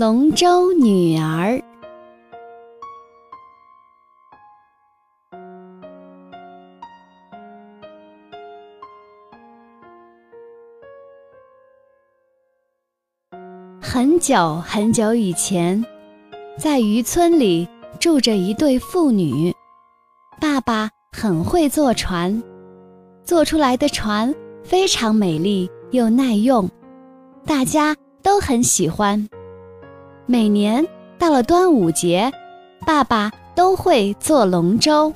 [0.00, 1.62] 龙舟女儿。
[13.78, 15.84] 很久很久以前，
[16.56, 19.54] 在渔村里住着一对父女。
[20.40, 22.42] 爸爸很会坐船，
[23.22, 26.66] 做出来的船非常美丽又耐用，
[27.44, 29.28] 大家都很喜欢。
[30.30, 30.86] 每年
[31.18, 32.30] 到了端午节，
[32.86, 35.12] 爸爸都会做龙舟。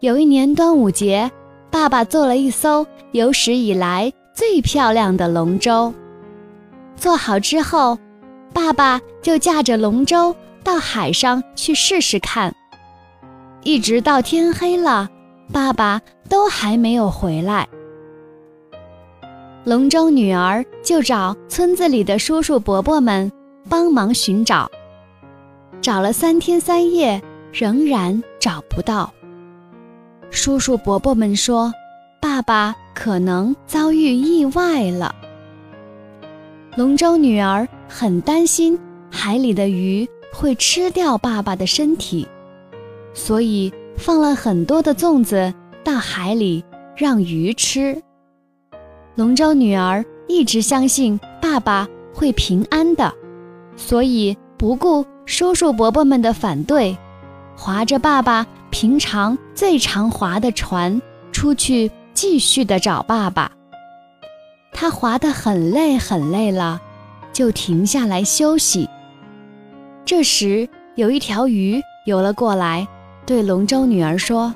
[0.00, 1.30] 有一年端午节，
[1.70, 5.94] 爸爸做了一艘有史以来最漂亮的龙舟。
[6.96, 7.96] 做好之后，
[8.52, 10.34] 爸爸就驾着龙舟
[10.64, 12.52] 到海上去试试看。
[13.62, 15.08] 一直到天黑了，
[15.52, 17.68] 爸爸都还没有回来。
[19.62, 23.30] 龙舟女儿就找村子里的叔叔伯伯们。
[23.68, 24.70] 帮忙寻找，
[25.80, 27.20] 找了三天三夜，
[27.52, 29.12] 仍然找不到。
[30.30, 31.72] 叔叔伯伯们说
[32.20, 35.14] ：“爸爸可能遭遇意外了。”
[36.76, 38.78] 龙舟女儿很担心
[39.10, 42.26] 海里的鱼会吃掉爸爸的身体，
[43.12, 46.64] 所以放了很多的粽子到海里
[46.96, 48.00] 让鱼吃。
[49.16, 53.12] 龙舟女儿一直相信爸爸会平安的。
[53.76, 56.96] 所以不顾叔叔伯伯们的反对，
[57.56, 61.00] 划着爸爸平常最常划的船
[61.32, 63.50] 出去继续的找爸爸。
[64.72, 66.80] 他划得很累很累了，
[67.32, 68.88] 就停下来休息。
[70.04, 72.86] 这时有一条鱼游了过来，
[73.26, 74.54] 对龙舟女儿说：“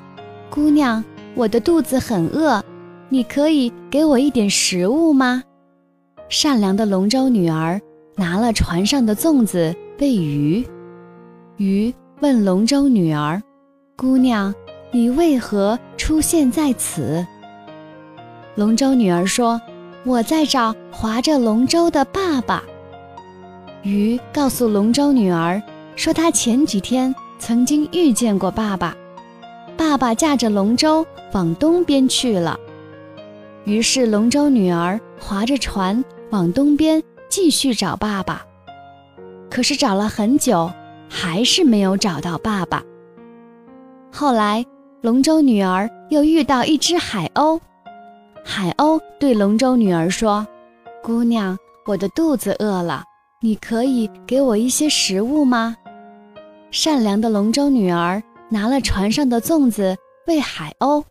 [0.49, 1.03] 姑娘，
[1.35, 2.63] 我的肚子很饿，
[3.09, 5.43] 你可以给我一点食物吗？”
[6.29, 7.79] 善良的龙舟女儿。
[8.17, 10.65] 拿了船上的粽子喂鱼，
[11.57, 13.41] 鱼问龙舟女儿
[13.97, 14.53] ：“姑娘，
[14.91, 17.25] 你为何出现在此？”
[18.55, 19.61] 龙舟女儿说
[20.05, 22.63] ：“我在找划着龙舟的爸爸。”
[23.83, 25.61] 鱼告诉龙舟女儿
[25.97, 28.95] 说：“她前几天曾经遇见过爸爸，
[29.75, 32.57] 爸爸驾着龙舟往东边去了。”
[33.65, 37.03] 于是龙舟女儿划着船往东边。
[37.35, 38.45] 继续找爸爸，
[39.51, 40.71] 可是找了很久，
[41.09, 42.81] 还是没有找到爸爸。
[44.09, 44.65] 后来，
[45.01, 47.59] 龙舟女儿又遇到一只海鸥，
[48.45, 50.47] 海鸥对龙舟女儿说
[51.03, 53.03] ：“姑娘，我的肚子饿了，
[53.41, 55.75] 你可以给我一些食物吗？”
[56.71, 59.93] 善良的龙舟女儿拿了船上的粽子
[60.25, 61.03] 喂海鸥。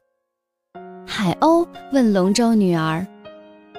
[1.07, 3.07] 海鸥问龙舟女儿：“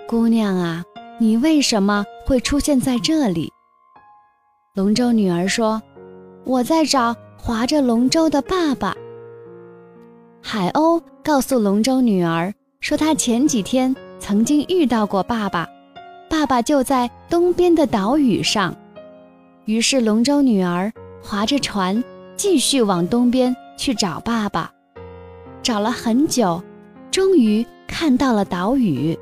[0.08, 0.84] 姑娘啊。”
[1.18, 3.50] 你为什么会出现在这里？
[4.76, 5.82] 龙舟女儿说
[6.44, 8.94] ：“我在找划着龙舟的爸爸。”
[10.44, 15.66] 海鸥告诉龙舟女儿说：“他前几天曾经遇到过爸爸，
[16.30, 18.76] 爸爸就在东边的岛屿上。”
[19.64, 20.92] 于是龙舟女儿
[21.24, 22.04] 划着船
[22.36, 24.70] 继续往东边去找爸爸，
[25.64, 26.62] 找了很久，
[27.10, 29.18] 终于看到了岛屿。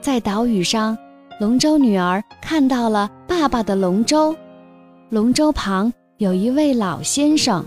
[0.00, 0.96] 在岛屿上，
[1.38, 4.34] 龙舟女儿看到了爸爸的龙舟，
[5.10, 7.62] 龙舟旁有一位老先生。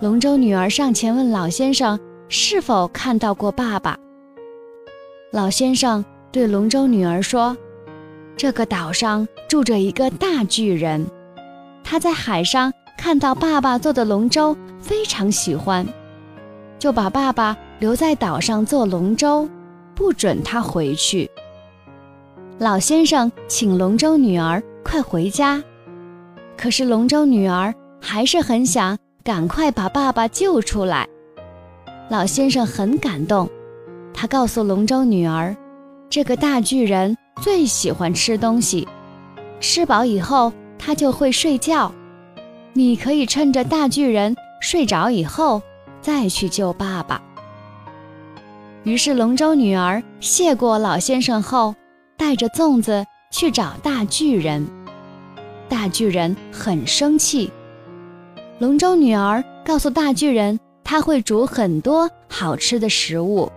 [0.00, 3.96] 龙舟女儿上前问老先生是否看到过爸爸。
[5.30, 7.56] 老先生对龙舟女儿说
[8.36, 11.06] ：“这个岛上住着一个大巨人，
[11.84, 15.86] 他在海上看到爸爸做的龙舟，非常喜欢，
[16.80, 19.48] 就把爸爸留在岛上做龙舟。”
[19.96, 21.28] 不准他回去。
[22.58, 25.62] 老先生请龙舟女儿快回家，
[26.56, 31.08] 可是龙舟女儿还是很想赶快把爸爸救出来。
[32.08, 33.50] 老先生很感动，
[34.14, 35.56] 他告诉龙舟女儿，
[36.08, 38.86] 这个大巨人最喜欢吃东西，
[39.58, 41.90] 吃饱以后他就会睡觉。
[42.74, 45.60] 你可以趁着大巨人睡着以后
[46.00, 47.20] 再去救爸爸。
[48.86, 51.74] 于是，龙舟女儿谢过老先生后，
[52.16, 54.64] 带着粽子去找大巨人。
[55.68, 57.50] 大巨人很生气。
[58.60, 63.50] 龙舟女儿告诉大巨人，他会煮很多好吃的食物。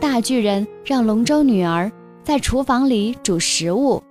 [0.00, 1.92] 大巨人让龙舟女儿
[2.24, 4.02] 在厨房里煮食物。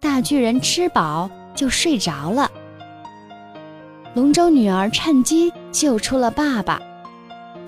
[0.00, 2.50] 大巨人吃饱就睡着了。
[4.14, 6.82] 龙舟女儿趁机救出了爸爸。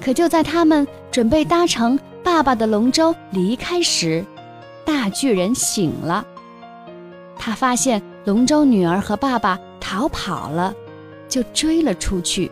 [0.00, 4.25] 可就在他们准备搭乘爸爸的龙舟离开时，
[4.84, 6.25] 大巨人醒了。
[7.38, 10.75] 他发现龙舟女儿和爸爸逃跑了，
[11.28, 12.50] 就追了出去。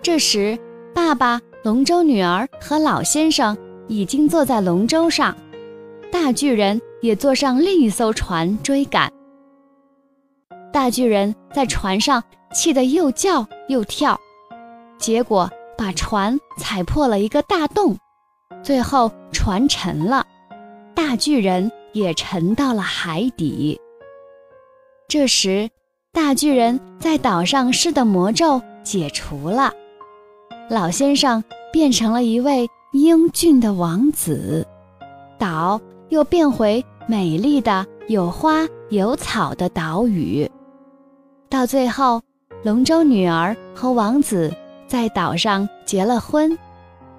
[0.00, 0.58] 这时，
[0.94, 3.56] 爸爸、龙舟女儿和老先生
[3.88, 5.36] 已经坐在龙舟上，
[6.10, 9.12] 大巨人也坐上另一艘船追赶。
[10.72, 12.22] 大巨人在船上
[12.52, 14.18] 气得又叫又跳，
[14.98, 15.48] 结果
[15.82, 17.98] 把船踩破了一个大洞，
[18.62, 20.24] 最后船沉了，
[20.94, 23.80] 大巨人也沉到了海底。
[25.08, 25.68] 这时，
[26.12, 29.72] 大巨人在岛上施的魔咒解除了，
[30.70, 31.42] 老先生
[31.72, 34.64] 变成了一位英俊的王子，
[35.36, 35.80] 岛
[36.10, 40.48] 又变回美丽的有花有草的岛屿。
[41.50, 42.22] 到最后，
[42.62, 44.54] 龙舟女儿和王子
[44.92, 46.58] 在岛上结了婚，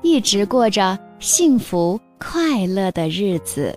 [0.03, 3.75] 一直过着幸福快乐的日子。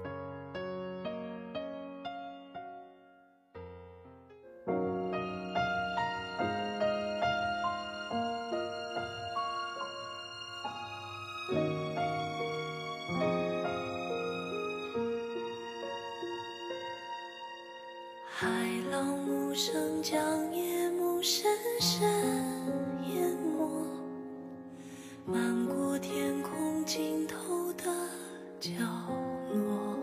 [25.28, 27.82] 漫过天空尽头的
[28.60, 28.70] 角
[29.52, 29.98] 落。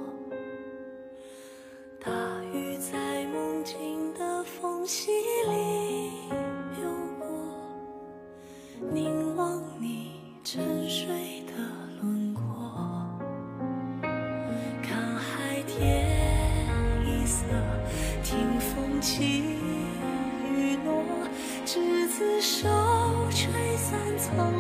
[1.98, 2.12] 大
[2.54, 5.12] 雨在梦境的缝隙
[5.48, 6.12] 里
[6.78, 6.90] 流
[7.20, 7.26] 过，
[8.92, 10.12] 凝望你
[10.44, 11.08] 沉睡
[11.48, 11.54] 的
[12.02, 12.44] 轮廓，
[14.82, 16.20] 看海天
[17.06, 17.46] 一色。
[18.26, 19.42] 听风起
[20.52, 21.02] 雨落，
[21.66, 22.68] 执子手，
[23.30, 24.53] 吹散苍，